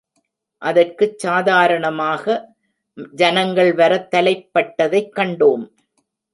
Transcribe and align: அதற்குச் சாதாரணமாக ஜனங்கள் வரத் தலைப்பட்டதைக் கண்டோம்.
அதற்குச் 0.57 1.19
சாதாரணமாக 1.19 2.25
ஜனங்கள் 3.11 3.73
வரத் 3.73 4.13
தலைப்பட்டதைக் 4.13 5.13
கண்டோம். 5.15 5.69